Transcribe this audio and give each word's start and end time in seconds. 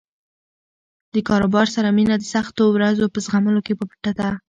له 1.13 1.21
کاروبار 1.29 1.67
سره 1.75 1.89
مینه 1.97 2.15
د 2.19 2.23
سختو 2.33 2.63
ورځو 2.75 3.05
په 3.13 3.19
زغملو 3.25 3.61
کې 3.65 3.73
پټه 3.79 4.11
ده. 4.19 4.29